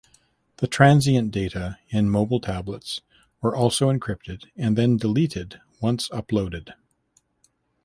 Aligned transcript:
The 0.57 0.65
transient 0.65 1.29
data 1.29 1.77
in 1.89 2.09
mobile 2.09 2.39
tablets 2.39 3.01
were 3.39 3.55
also 3.55 3.91
encrypted 3.93 4.47
and 4.55 4.75
then 4.75 4.97
deleted 4.97 5.61
once 5.79 6.09
uploaded. 6.09 6.73